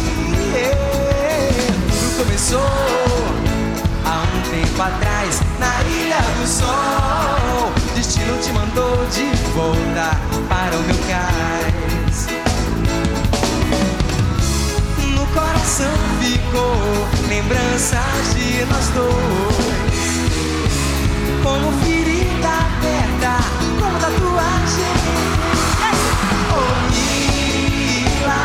tudo 1.89 2.23
começou 2.23 2.61
há 4.05 4.23
um 4.23 4.41
tempo 4.49 4.82
atrás 4.82 5.41
na 5.59 5.84
Ilha 5.89 6.21
do 6.39 6.47
Sol. 6.47 7.71
Destino 7.95 8.38
te 8.38 8.51
mandou 8.53 9.05
de 9.07 9.25
volta 9.53 10.17
para 10.47 10.77
o 10.77 10.82
meu 10.84 10.97
cais. 11.09 12.27
No 15.15 15.25
coração 15.27 15.93
ficou 16.21 17.07
lembranças 17.27 18.36
de 18.36 18.65
nós 18.65 18.88
dois. 18.89 19.82
Como 21.43 21.71
ferida 21.82 22.01
aberta, 22.82 23.38
como 23.79 23.99
tatuagem. 23.99 24.95
Oh, 26.51 26.73
Mila, 26.89 28.41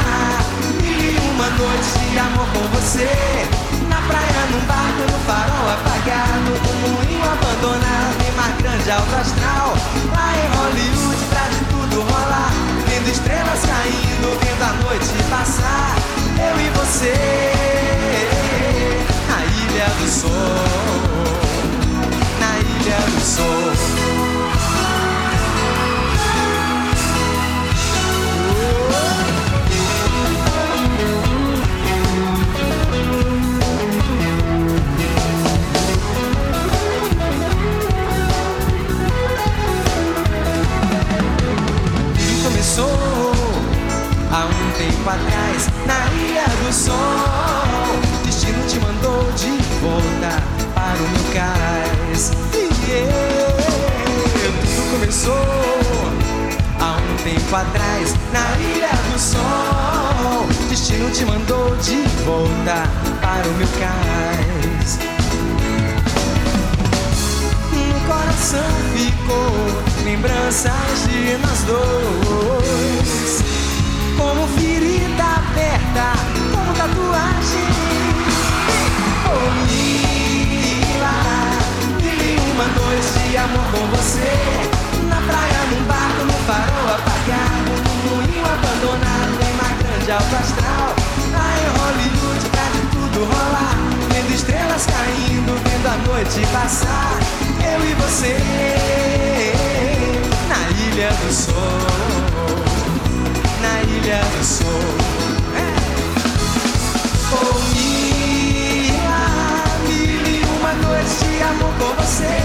mil 0.83 1.01
e 1.01 1.19
uma 1.31 1.49
noites 1.51 1.93
de 2.11 2.19
amor 2.19 2.47
com 2.53 2.65
você. 2.77 3.09
Na 3.89 4.01
praia, 4.03 4.47
num 4.51 4.61
barco, 4.67 5.03
no 5.11 5.19
farol 5.27 5.71
apagado, 5.71 6.53
num 6.83 6.89
moinho 6.95 7.25
abandonado, 7.25 8.17
em 8.29 8.33
mar 8.37 8.53
grande 8.61 8.91
alto 8.91 9.15
astral. 9.17 9.75
Lá 10.13 10.29
em 10.37 10.47
Hollywood, 10.57 11.25
pra 11.31 11.49
de 11.49 11.61
tudo 11.71 12.03
rolar. 12.03 12.53
Vendo 12.89 13.09
estrelas 13.09 13.61
caindo, 13.65 14.39
vendo 14.41 14.63
a 14.63 14.73
noite 14.85 15.15
passar. 15.31 15.97
Eu 16.39 16.61
e 16.61 16.69
você, 16.71 17.15
na 19.29 19.41
ilha 19.45 19.89
do 19.99 20.09
sol. 20.09 21.07
Na 22.39 22.59
ilha 22.59 22.99
do 23.11 23.21
sol. 23.21 23.96
Sol. 46.77 46.93
Destino 48.25 48.63
te 48.67 48.79
mandou 48.79 49.33
de 49.33 49.51
volta 49.81 50.43
para 50.75 50.99
o 50.99 51.09
meu 51.09 51.25
cais. 51.33 52.33
E 52.53 52.91
eu, 52.91 54.53
tudo 54.61 54.91
começou 54.93 55.35
há 56.81 56.97
um 56.97 57.17
tempo 57.25 57.57
atrás 57.57 58.15
na 58.33 58.45
Ilha 58.61 58.91
do 59.13 59.19
Sol. 59.19 60.47
Destino 60.69 61.11
te 61.11 61.25
mandou 61.25 61.77
de 61.77 62.03
volta 62.25 62.89
para 63.21 63.49
o 63.49 63.53
meu 63.55 63.69
cais. 63.81 64.99
No 67.73 68.01
coração 68.07 68.71
ficou 68.95 70.05
lembranças 70.05 71.09
de 71.09 71.39
nós 71.39 71.63
dois. 71.63 73.46
Como 74.17 74.47
ferida 74.49 75.25
aberta, 75.25 76.13
como 76.53 76.73
tatuagem. 76.73 77.69
Oh, 79.27 79.51
Mila, 79.67 81.19
mil 82.01 82.43
uma 82.53 82.67
noites 82.81 83.13
de 83.31 83.37
amor 83.37 83.65
com 83.73 83.87
você. 83.97 84.33
Na 85.09 85.21
praia, 85.21 85.61
num 85.71 85.85
barco, 85.87 86.25
no 86.25 86.33
farol 86.47 86.89
apagado, 86.95 87.73
num 87.85 87.99
moinho 88.17 88.45
abandonado, 88.45 89.35
em 89.43 89.53
uma 89.53 89.71
grande 89.83 90.11
alto 90.11 90.35
astral. 90.37 90.89
Lá 91.33 91.49
em 91.61 91.67
Hollywood, 91.79 92.45
pra 92.51 92.67
de 92.73 92.83
tudo 92.93 93.19
rolar. 93.25 93.77
Vendo 94.13 94.33
estrelas 94.35 94.87
caindo, 94.87 95.53
vendo 95.63 95.87
a 95.87 95.97
noite 96.09 96.41
passar. 96.53 97.19
Eu 97.63 97.85
e 97.85 97.95
você, 97.95 98.37
na 100.49 100.61
Ilha 100.71 101.11
do 101.11 101.33
Sol. 101.33 102.26
Na 103.67 103.83
Ilha 103.83 104.21
do 104.21 104.45
Sol. 104.45 104.65
Oh, 107.33 107.59
Mila, 107.75 109.23
mil 109.89 110.23
e 110.23 110.45
uma 110.57 110.73
noites 110.87 111.19
de 111.19 111.43
amor 111.43 111.73
com 111.75 111.91
você. 112.01 112.37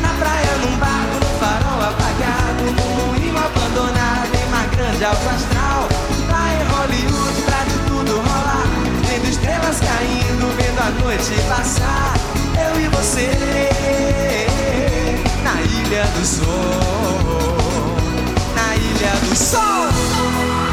Na 0.00 0.10
praia, 0.20 0.52
num 0.62 0.76
barco, 0.76 1.16
no 1.18 1.30
farol 1.40 1.80
apagado, 1.82 2.62
num 2.70 2.90
moinho 3.00 3.36
abandonado, 3.36 4.32
em 4.32 4.44
uma 4.46 4.64
grande 4.76 5.04
alto 5.04 5.28
astral. 5.28 5.88
Lá 6.30 6.44
em 6.54 6.62
Hollywood, 6.70 7.36
pra 7.42 7.60
de 7.64 7.76
tudo 7.88 8.12
rolar. 8.18 8.68
Vendo 9.08 9.28
estrelas 9.28 9.78
caindo, 9.80 10.46
vendo 10.56 10.80
a 10.80 10.90
noite 11.02 11.34
passar. 11.48 12.14
Eu 12.64 12.80
e 12.80 12.86
você, 12.88 13.28
na 15.42 15.60
Ilha 15.62 16.04
do 16.16 16.24
Sol. 16.24 17.53
Na 19.30 20.63